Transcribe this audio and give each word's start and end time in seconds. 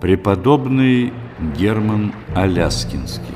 Преподобный 0.00 1.12
Герман 1.58 2.14
Аляскинский 2.34 3.34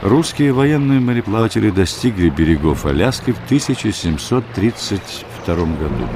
Русские 0.00 0.54
военные 0.54 0.98
мореплаватели 0.98 1.68
достигли 1.68 2.30
берегов 2.30 2.86
Аляски 2.86 3.32
в 3.32 3.44
1732 3.44 5.56
году. 5.56 6.08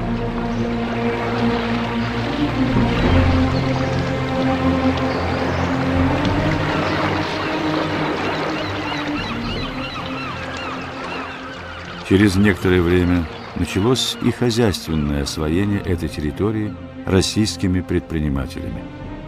Через 12.09 12.35
некоторое 12.37 12.81
время 12.81 13.25
началось 13.55 14.17
и 14.23 14.31
хозяйственное 14.31 15.21
освоение 15.23 15.81
этой 15.81 16.09
территории 16.09 16.73
российскими 17.05 17.81
предпринимателями. 17.81 18.83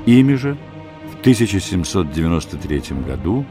Ими 0.06 0.36
же 0.36 0.58
в 1.12 1.20
1793 1.22 2.82
году 3.06 3.46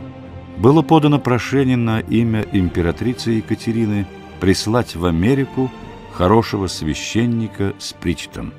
было 0.59 0.83
подано 0.83 1.19
прошение 1.19 1.77
на 1.77 2.01
имя 2.01 2.45
императрицы 2.53 3.33
Екатерины 3.33 4.07
прислать 4.41 4.97
в 4.97 5.07
Америку 5.07 5.71
хорошего 6.13 6.67
священника 6.67 7.75
с 7.79 7.93
причтом. 7.93 8.53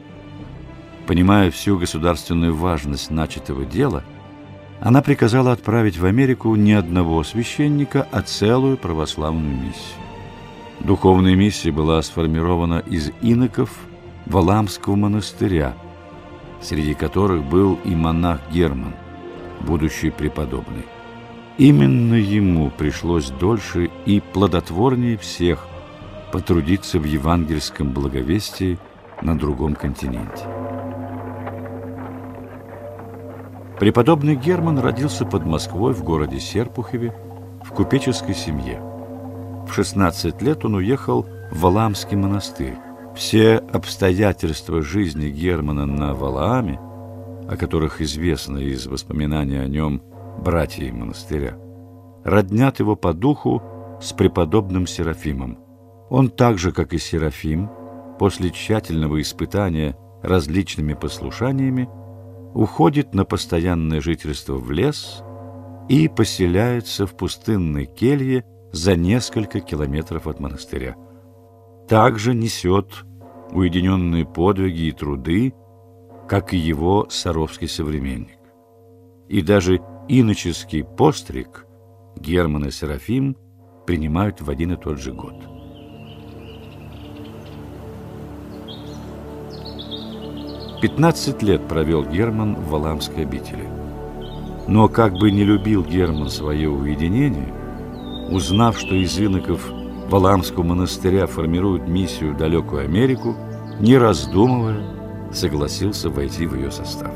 Понимая 1.05 1.51
всю 1.51 1.77
государственную 1.77 2.55
важность 2.55 3.11
начатого 3.11 3.65
дела, 3.65 4.03
она 4.79 5.01
приказала 5.01 5.51
отправить 5.51 5.97
в 5.97 6.05
Америку 6.05 6.55
не 6.55 6.73
одного 6.73 7.23
священника, 7.23 8.07
а 8.11 8.21
целую 8.21 8.77
православную 8.77 9.55
миссию. 9.55 9.99
Духовная 10.79 11.35
миссия 11.35 11.71
была 11.71 12.01
сформирована 12.01 12.79
из 12.79 13.11
иноков 13.21 13.69
Валамского 14.25 14.95
монастыря, 14.95 15.73
среди 16.61 16.93
которых 16.93 17.43
был 17.43 17.77
и 17.83 17.93
монах 17.93 18.39
Герман, 18.51 18.93
будущий 19.61 20.09
преподобный. 20.09 20.85
Именно 21.57 22.15
ему 22.15 22.71
пришлось 22.71 23.29
дольше 23.29 23.89
и 24.05 24.19
плодотворнее 24.19 25.17
всех 25.17 25.67
потрудиться 26.31 26.99
в 26.99 27.03
евангельском 27.03 27.91
благовестии 27.91 28.79
на 29.21 29.37
другом 29.37 29.75
континенте. 29.75 30.45
Преподобный 33.79 34.35
Герман 34.35 34.79
родился 34.79 35.25
под 35.25 35.45
Москвой 35.45 35.93
в 35.93 36.03
городе 36.03 36.39
Серпухове 36.39 37.13
в 37.63 37.69
купеческой 37.71 38.33
семье. 38.33 38.81
В 39.67 39.73
16 39.73 40.41
лет 40.41 40.65
он 40.65 40.75
уехал 40.75 41.25
в 41.51 41.59
Валаамский 41.59 42.15
монастырь. 42.15 42.77
Все 43.15 43.57
обстоятельства 43.57 44.81
жизни 44.81 45.29
Германа 45.29 45.85
на 45.85 46.15
Валааме, 46.15 46.79
о 47.47 47.55
которых 47.57 48.01
известно 48.01 48.57
из 48.57 48.87
воспоминаний 48.87 49.57
о 49.57 49.67
нем 49.67 50.01
братья 50.43 50.91
монастыря, 50.91 51.55
роднят 52.23 52.79
его 52.79 52.95
по 52.95 53.13
духу 53.13 53.61
с 54.01 54.13
преподобным 54.13 54.87
Серафимом. 54.87 55.59
Он 56.09 56.29
так 56.29 56.57
же, 56.57 56.71
как 56.71 56.93
и 56.93 56.97
Серафим, 56.97 57.69
после 58.17 58.49
тщательного 58.49 59.21
испытания 59.21 59.95
различными 60.23 60.95
послушаниями, 60.95 61.87
уходит 62.55 63.13
на 63.13 63.25
постоянное 63.25 64.01
жительство 64.01 64.55
в 64.55 64.71
лес 64.71 65.21
и 65.87 66.07
поселяется 66.07 67.05
в 67.05 67.15
пустынной 67.15 67.85
келье 67.85 68.43
за 68.71 68.95
несколько 68.95 69.59
километров 69.59 70.25
от 70.25 70.39
монастыря. 70.39 70.95
Также 71.87 72.33
несет 72.33 73.05
уединенные 73.51 74.25
подвиги 74.25 74.83
и 74.83 74.91
труды, 74.91 75.53
как 76.27 76.53
и 76.53 76.57
его 76.57 77.07
саровский 77.09 77.67
современник. 77.67 78.39
И 79.27 79.41
даже 79.41 79.81
иноческий 80.07 80.83
постриг 80.83 81.65
Герман 82.15 82.65
и 82.65 82.71
Серафим 82.71 83.35
принимают 83.85 84.41
в 84.41 84.49
один 84.49 84.73
и 84.73 84.75
тот 84.77 84.99
же 84.99 85.11
год. 85.11 85.35
Пятнадцать 90.81 91.41
лет 91.43 91.67
провел 91.67 92.03
Герман 92.03 92.55
в 92.55 92.69
Валамской 92.69 93.23
обители. 93.23 93.67
Но 94.67 94.87
как 94.87 95.13
бы 95.13 95.31
не 95.31 95.43
любил 95.43 95.83
Герман 95.83 96.29
свое 96.29 96.69
уединение, 96.69 97.53
узнав, 98.29 98.77
что 98.77 98.95
из 98.95 99.17
иноков 99.19 99.71
Валамского 100.13 100.61
монастыря 100.61 101.25
формируют 101.25 101.87
миссию 101.87 102.35
в 102.35 102.37
далекую 102.37 102.83
Америку, 102.83 103.35
не 103.79 103.97
раздумывая, 103.97 104.83
согласился 105.31 106.11
войти 106.11 106.45
в 106.45 106.53
ее 106.53 106.69
состав. 106.69 107.11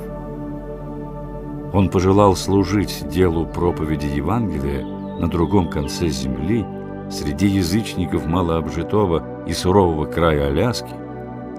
Он 1.73 1.89
пожелал 1.89 2.35
служить 2.35 3.07
делу 3.07 3.45
проповеди 3.45 4.07
Евангелия 4.07 4.83
на 5.19 5.27
другом 5.27 5.69
конце 5.69 6.07
земли, 6.07 6.65
среди 7.11 7.45
язычников 7.45 8.25
малообжитого 8.25 9.45
и 9.45 9.53
сурового 9.53 10.05
края 10.05 10.47
Аляски, 10.47 10.95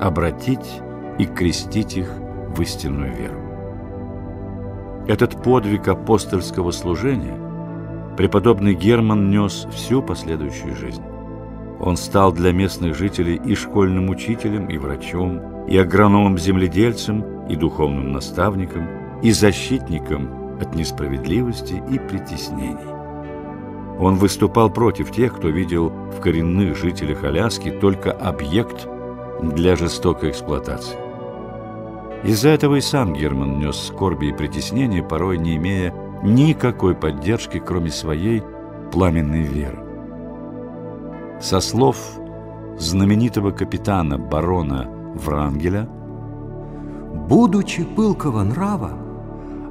обратить 0.00 0.82
и 1.20 1.24
крестить 1.24 1.96
их 1.96 2.10
в 2.48 2.60
истинную 2.60 3.14
веру. 3.14 3.38
Этот 5.06 5.40
подвиг 5.44 5.86
апостольского 5.86 6.72
служения 6.72 7.38
преподобный 8.16 8.74
Герман 8.74 9.30
нес 9.30 9.68
всю 9.70 10.02
последующую 10.02 10.74
жизнь. 10.74 11.04
Он 11.80 11.96
стал 11.96 12.32
для 12.32 12.52
местных 12.52 12.96
жителей 12.96 13.40
и 13.44 13.54
школьным 13.54 14.10
учителем, 14.10 14.66
и 14.66 14.78
врачом, 14.78 15.66
и 15.66 15.76
агрономом-земледельцем, 15.76 17.46
и 17.48 17.56
духовным 17.56 18.12
наставником, 18.12 18.88
и 19.22 19.30
защитником 19.30 20.58
от 20.60 20.74
несправедливости 20.74 21.82
и 21.90 21.98
притеснений. 21.98 22.76
Он 23.98 24.16
выступал 24.16 24.70
против 24.70 25.10
тех, 25.10 25.36
кто 25.36 25.48
видел 25.48 25.88
в 25.88 26.20
коренных 26.20 26.76
жителях 26.76 27.24
Аляски 27.24 27.70
только 27.70 28.12
объект 28.12 28.88
для 29.42 29.76
жестокой 29.76 30.30
эксплуатации. 30.30 30.96
Из-за 32.24 32.48
этого 32.48 32.76
и 32.76 32.80
сам 32.80 33.12
Герман 33.12 33.58
нес 33.60 33.76
скорби 33.76 34.26
и 34.26 34.32
притеснения, 34.32 35.02
порой 35.02 35.38
не 35.38 35.56
имея 35.56 35.94
никакой 36.24 36.96
поддержки, 36.96 37.62
кроме 37.64 37.90
своей 37.90 38.42
пламенной 38.92 39.42
веры. 39.42 39.87
Со 41.40 41.60
слов 41.60 41.96
знаменитого 42.78 43.52
капитана 43.52 44.18
барона 44.18 44.88
Врангеля 45.14 45.88
«Будучи 47.28 47.84
пылкого 47.84 48.42
нрава, 48.42 48.90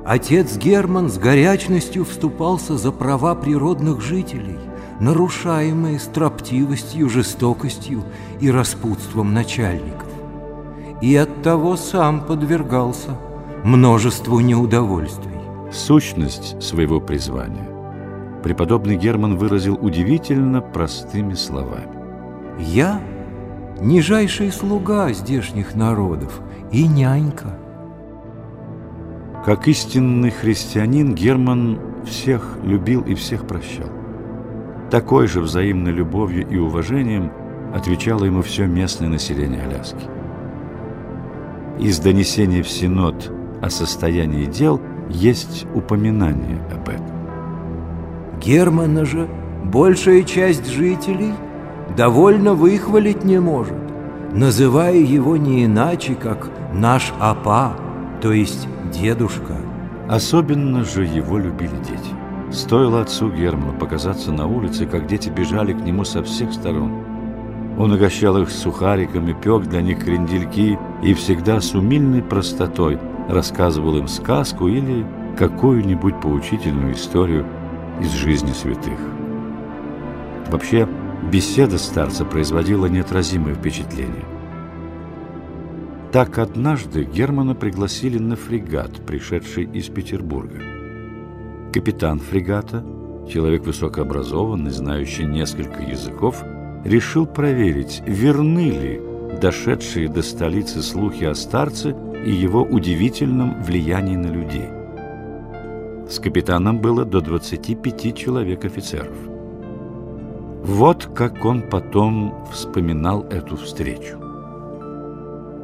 отец 0.06 0.56
Герман 0.56 1.10
с 1.10 1.18
горячностью 1.18 2.06
вступался 2.06 2.78
за 2.78 2.94
права 2.94 3.36
природных 3.36 4.02
жителей, 4.02 4.58
нарушаемые 5.02 6.00
строптивостью, 6.00 7.10
жестокостью 7.10 8.04
и 8.40 8.50
распутством 8.50 9.34
начальников, 9.34 10.08
и 11.02 11.16
оттого 11.18 11.76
сам 11.76 12.22
подвергался 12.22 13.18
множеству 13.66 14.40
неудовольствий. 14.40 15.42
Сущность 15.74 16.64
своего 16.64 17.02
призвания 17.02 17.77
преподобный 18.44 18.98
Герман 18.98 19.38
выразил 19.38 19.78
удивительно 19.82 20.62
простыми 20.62 21.34
словами. 21.34 21.98
«Я– 22.60 23.02
нижайший 23.82 24.52
слуга 24.52 25.12
здешних 25.14 25.76
народов 25.76 26.42
и 26.72 26.88
нянька». 26.88 27.58
Как 29.46 29.68
истинный 29.68 30.32
христианин 30.32 31.16
Герман 31.16 31.80
всех 32.06 32.58
любил 32.64 33.02
и 33.02 33.16
всех 33.16 33.48
прощал. 33.48 33.88
Такой 34.92 35.28
же 35.28 35.42
взаимной 35.42 35.92
любовью 35.92 36.48
и 36.50 36.58
уважением 36.58 37.32
отвечало 37.74 38.26
ему 38.26 38.42
все 38.42 38.66
местное 38.66 39.10
население 39.10 39.62
Аляски. 39.62 40.06
Из 41.80 42.00
донесений 42.00 42.62
в 42.62 42.70
Синод 42.70 43.32
о 43.62 43.70
состоянии 43.70 44.46
дел 44.46 44.82
есть 45.10 45.66
упоминание 45.74 46.62
об 46.74 46.90
этом. 46.90 47.17
Германа 48.42 49.06
же 49.06 49.28
большая 49.64 50.24
часть 50.24 50.68
жителей 50.68 51.34
довольно 51.96 52.54
выхвалить 52.54 53.24
не 53.24 53.40
может, 53.40 53.76
называя 54.32 54.98
его 54.98 55.38
не 55.38 55.66
иначе, 55.66 56.16
как 56.16 56.50
«наш 56.74 57.14
апа», 57.20 57.74
то 58.22 58.32
есть 58.32 58.68
«дедушка». 58.94 59.56
Особенно 60.08 60.86
же 60.86 61.04
его 61.04 61.38
любили 61.38 61.76
дети. 61.80 62.14
Стоило 62.52 63.02
отцу 63.02 63.30
Герману 63.30 63.74
показаться 63.74 64.32
на 64.32 64.48
улице, 64.48 64.86
как 64.86 65.08
дети 65.08 65.30
бежали 65.30 65.74
к 65.74 65.82
нему 65.82 66.06
со 66.06 66.24
всех 66.24 66.54
сторон. 66.54 67.04
Он 67.78 67.92
угощал 67.92 68.38
их 68.42 68.50
сухариками, 68.50 69.34
пек 69.34 69.64
для 69.64 69.82
них 69.82 70.04
крендельки 70.04 70.80
и 71.04 71.14
всегда 71.14 71.60
с 71.60 71.76
умильной 71.76 72.24
простотой 72.24 72.98
рассказывал 73.28 73.98
им 73.98 74.08
сказку 74.08 74.68
или 74.68 75.06
какую-нибудь 75.38 76.20
поучительную 76.22 76.94
историю 76.94 77.46
из 78.02 78.12
жизни 78.12 78.52
святых. 78.52 79.00
Вообще, 80.50 80.88
беседа 81.32 81.78
старца 81.78 82.26
производила 82.26 82.86
неотразимое 82.86 83.56
впечатление. 83.56 84.26
Так 86.12 86.38
однажды 86.38 87.04
Германа 87.04 87.54
пригласили 87.54 88.18
на 88.18 88.36
фрегат, 88.36 89.06
пришедший 89.06 89.66
из 89.66 89.88
Петербурга. 89.88 90.62
Капитан 91.74 92.20
фрегата, 92.20 92.84
человек 93.30 93.66
высокообразованный, 93.66 94.72
знающий 94.72 95.26
несколько 95.26 95.84
языков, 95.84 96.44
решил 96.86 97.26
проверить, 97.26 98.02
верны 98.08 98.70
ли 98.70 99.02
дошедшие 99.42 100.08
до 100.08 100.22
столицы 100.22 100.82
слухи 100.82 101.26
о 101.26 101.36
старце 101.36 101.96
и 102.26 102.32
его 102.32 102.64
удивительном 102.64 103.62
влиянии 103.62 104.16
на 104.16 104.28
людей. 104.28 104.77
С 106.10 106.20
капитаном 106.20 106.80
было 106.80 107.04
до 107.04 107.20
25 107.20 108.16
человек 108.16 108.64
офицеров. 108.64 109.16
Вот 110.64 111.10
как 111.14 111.44
он 111.44 111.64
потом 111.64 112.34
вспоминал 112.52 113.24
эту 113.30 113.58
встречу. 113.58 114.18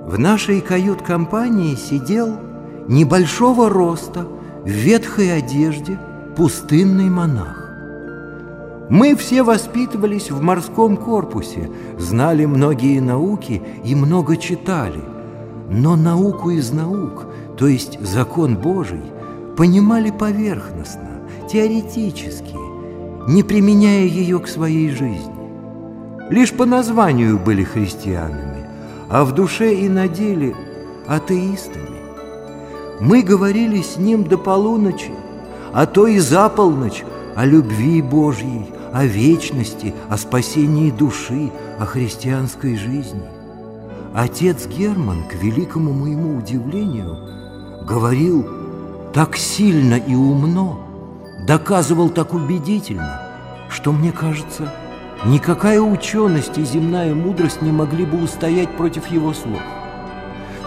В 0.06 0.20
нашей 0.20 0.60
кают-компании 0.60 1.76
сидел 1.76 2.38
небольшого 2.90 3.70
роста, 3.70 4.28
в 4.64 4.68
ветхой 4.68 5.38
одежде, 5.38 5.98
пустынный 6.36 7.10
монах. 7.10 7.64
Мы 8.90 9.16
все 9.16 9.44
воспитывались 9.44 10.30
в 10.30 10.42
морском 10.42 10.98
корпусе, 10.98 11.70
знали 11.98 12.46
многие 12.46 13.00
науки 13.00 13.62
и 13.86 13.96
много 13.96 14.36
читали. 14.36 15.02
Но 15.70 15.96
науку 15.96 16.50
из 16.50 16.72
наук, 16.72 17.28
то 17.58 17.68
есть 17.68 17.98
закон 18.02 18.58
Божий, 18.58 19.02
понимали 19.58 20.12
поверхностно, 20.12 21.22
теоретически, 21.50 22.56
не 23.28 23.44
применяя 23.44 24.06
ее 24.06 24.40
к 24.40 24.48
своей 24.48 24.90
жизни. 24.90 25.32
Лишь 26.30 26.54
по 26.54 26.66
названию 26.66 27.38
были 27.38 27.64
христианами, 27.64 28.66
а 29.10 29.24
в 29.24 29.34
душе 29.34 29.74
и 29.76 29.90
на 29.90 30.08
деле 30.08 30.56
атеистами. 31.08 32.02
Мы 33.00 33.22
говорили 33.22 33.82
с 33.82 33.98
ним 33.98 34.24
до 34.24 34.38
полуночи, 34.38 35.12
а 35.74 35.86
то 35.86 36.08
и 36.08 36.20
за 36.20 36.50
полночь 36.50 37.04
о 37.36 37.46
любви 37.46 38.02
Божьей, 38.02 38.66
о 38.94 39.06
вечности, 39.06 39.94
о 40.10 40.18
спасении 40.18 40.92
души, 40.92 41.52
о 41.80 41.86
христианской 41.86 42.76
жизни. 42.76 43.24
Отец 44.14 44.68
Герман, 44.68 45.24
к 45.28 45.34
великому 45.36 45.92
моему 45.92 46.38
удивлению, 46.38 47.18
говорил 47.86 48.63
так 49.14 49.38
сильно 49.38 49.94
и 49.94 50.16
умно, 50.16 50.80
доказывал 51.46 52.10
так 52.10 52.34
убедительно, 52.34 53.22
что, 53.70 53.92
мне 53.92 54.12
кажется, 54.12 54.74
никакая 55.26 55.80
ученость 55.80 56.58
и 56.58 56.66
земная 56.66 57.14
мудрость 57.14 57.62
не 57.62 57.72
могли 57.72 58.06
бы 58.06 58.24
устоять 58.24 58.70
против 58.76 59.08
его 59.08 59.34
слов. 59.34 59.62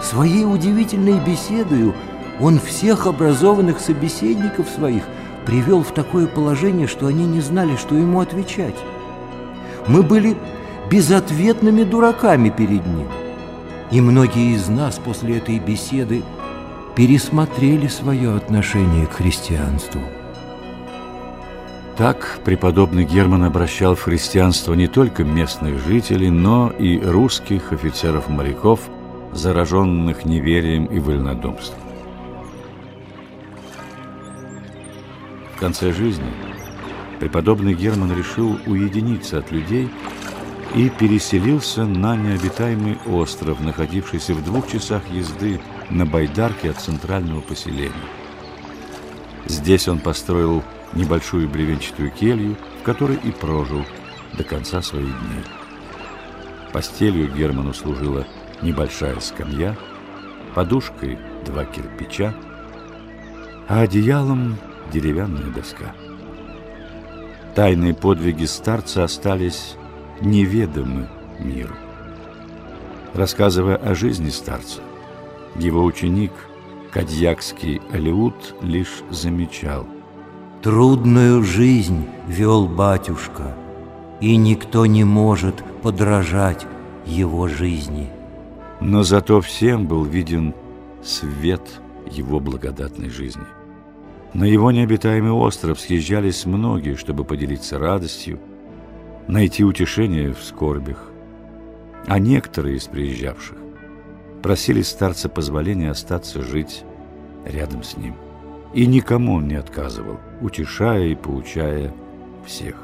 Своей 0.01 0.45
удивительной 0.45 1.19
беседою 1.19 1.93
он 2.39 2.59
всех 2.59 3.05
образованных 3.05 3.81
собеседников 3.81 4.69
своих 4.69 5.03
привел 5.45 5.83
в 5.83 5.91
такое 5.91 6.27
положение, 6.27 6.87
что 6.87 7.07
они 7.07 7.25
не 7.25 7.41
знали, 7.41 7.75
что 7.75 7.95
ему 7.95 8.21
отвечать. 8.21 8.75
Мы 9.87 10.03
были 10.03 10.37
безответными 10.89 11.83
дураками 11.83 12.49
перед 12.49 12.85
ним. 12.85 13.07
И 13.91 13.99
многие 13.99 14.55
из 14.55 14.69
нас 14.69 14.99
после 15.03 15.37
этой 15.37 15.59
беседы 15.59 16.23
пересмотрели 16.97 17.85
свое 17.85 18.35
отношение 18.35 19.05
к 19.05 19.11
христианству. 19.11 20.01
Так 21.95 22.39
преподобный 22.43 23.05
Герман 23.05 23.43
обращал 23.43 23.93
в 23.93 24.01
христианство 24.01 24.73
не 24.73 24.87
только 24.87 25.23
местных 25.23 25.77
жителей, 25.85 26.31
но 26.31 26.71
и 26.71 26.99
русских 26.99 27.71
офицеров-моряков, 27.71 28.79
зараженных 29.31 30.25
неверием 30.25 30.85
и 30.85 30.97
вольнодумством. 30.97 31.79
В 35.55 35.59
конце 35.59 35.93
жизни 35.93 36.33
преподобный 37.19 37.75
Герман 37.75 38.17
решил 38.17 38.57
уединиться 38.65 39.37
от 39.37 39.51
людей 39.51 39.87
и 40.73 40.89
переселился 40.89 41.85
на 41.85 42.15
необитаемый 42.15 42.97
остров, 43.05 43.59
находившийся 43.59 44.33
в 44.33 44.43
двух 44.43 44.67
часах 44.67 45.03
езды 45.11 45.59
на 45.89 46.05
байдарке 46.05 46.71
от 46.71 46.77
центрального 46.77 47.41
поселения. 47.41 47.93
Здесь 49.45 49.87
он 49.87 49.99
построил 49.99 50.63
небольшую 50.93 51.47
бревенчатую 51.47 52.11
келью, 52.11 52.57
в 52.79 52.83
которой 52.83 53.17
и 53.17 53.31
прожил 53.31 53.85
до 54.37 54.43
конца 54.43 54.81
своих 54.81 55.07
дней. 55.07 55.43
Постелью 56.73 57.33
Герману 57.33 57.73
служила 57.73 58.27
небольшая 58.61 59.19
скамья, 59.19 59.77
подушкой 60.53 61.17
два 61.45 61.65
кирпича, 61.65 62.33
а 63.67 63.81
одеялом 63.81 64.57
деревянная 64.91 65.51
доска. 65.51 65.93
Тайные 67.55 67.93
подвиги 67.93 68.45
старца 68.45 69.03
остались 69.03 69.75
неведомы 70.21 71.07
миру. 71.39 71.75
Рассказывая 73.13 73.77
о 73.77 73.95
жизни 73.95 74.29
старца, 74.29 74.81
его 75.57 75.83
ученик, 75.83 76.31
Кадьякский 76.91 77.81
Алиут, 77.91 78.55
лишь 78.61 79.03
замечал. 79.09 79.85
Трудную 80.61 81.43
жизнь 81.43 82.07
вел 82.27 82.67
батюшка, 82.67 83.55
и 84.19 84.35
никто 84.35 84.85
не 84.85 85.03
может 85.03 85.55
подражать 85.81 86.65
его 87.05 87.47
жизни. 87.47 88.09
Но 88.79 89.03
зато 89.03 89.41
всем 89.41 89.87
был 89.87 90.03
виден 90.03 90.53
свет 91.03 91.61
его 92.09 92.39
благодатной 92.39 93.09
жизни. 93.09 93.45
На 94.33 94.43
его 94.43 94.71
необитаемый 94.71 95.31
остров 95.31 95.79
съезжались 95.79 96.45
многие, 96.45 96.95
чтобы 96.95 97.23
поделиться 97.23 97.79
радостью, 97.79 98.39
найти 99.27 99.63
утешение 99.63 100.33
в 100.33 100.43
скорбях. 100.43 101.09
А 102.07 102.19
некоторые 102.19 102.77
из 102.77 102.85
приезжавших 102.85 103.57
просили 104.41 104.81
старца 104.81 105.29
позволения 105.29 105.91
остаться 105.91 106.41
жить 106.41 106.83
рядом 107.45 107.83
с 107.83 107.95
ним. 107.97 108.15
И 108.73 108.85
никому 108.85 109.35
он 109.35 109.47
не 109.47 109.55
отказывал, 109.55 110.19
утешая 110.41 111.05
и 111.07 111.15
поучая 111.15 111.93
всех. 112.45 112.75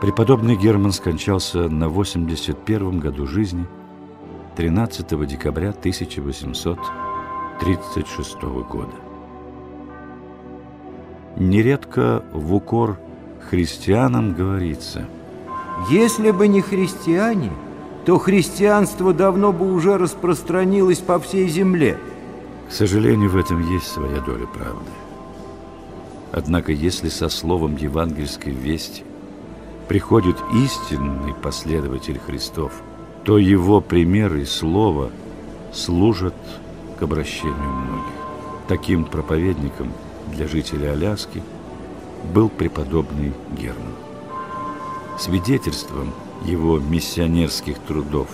Преподобный 0.00 0.56
Герман 0.56 0.90
скончался 0.92 1.68
на 1.68 1.88
81 1.88 3.00
году 3.00 3.26
жизни 3.26 3.66
13 4.56 5.26
декабря 5.26 5.70
1836 5.70 8.42
года. 8.42 8.92
Нередко 11.36 12.22
в 12.32 12.54
укор 12.54 12.98
христианам 13.48 14.34
говорится 14.34 15.06
Если 15.90 16.32
бы 16.32 16.48
не 16.48 16.60
христиане, 16.60 17.52
то 18.08 18.16
христианство 18.16 19.12
давно 19.12 19.52
бы 19.52 19.70
уже 19.70 19.98
распространилось 19.98 20.96
по 20.96 21.18
всей 21.18 21.46
земле. 21.46 21.98
К 22.66 22.72
сожалению, 22.72 23.28
в 23.28 23.36
этом 23.36 23.60
есть 23.70 23.86
своя 23.86 24.22
доля 24.22 24.46
правды. 24.46 24.90
Однако, 26.32 26.72
если 26.72 27.10
со 27.10 27.28
словом 27.28 27.76
евангельской 27.76 28.54
вести 28.54 29.02
приходит 29.88 30.36
истинный 30.54 31.34
последователь 31.34 32.18
Христов, 32.18 32.72
то 33.24 33.36
его 33.36 33.82
пример 33.82 34.36
и 34.36 34.46
слово 34.46 35.10
служат 35.70 36.32
к 36.98 37.02
обращению 37.02 37.52
многих. 37.58 38.14
Таким 38.68 39.04
проповедником– 39.04 39.92
для 40.32 40.48
жителей 40.48 40.86
Аляски 40.86 41.42
был 42.32 42.48
преподобный 42.48 43.34
Герман. 43.54 43.92
Свидетельством 45.18 46.14
его 46.44 46.78
миссионерских 46.78 47.78
трудов 47.80 48.28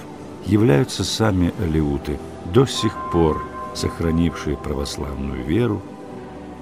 являются 0.46 1.04
сами 1.04 1.52
алиуты, 1.61 2.18
до 2.52 2.66
сих 2.66 2.94
пор 3.11 3.42
сохранившие 3.75 4.56
православную 4.56 5.44
веру, 5.44 5.80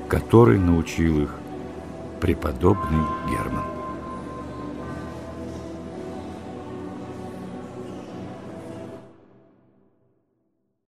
которой 0.08 0.58
научил 0.58 1.22
их 1.22 1.34
преподобный 2.20 3.04
Герман. 3.28 3.81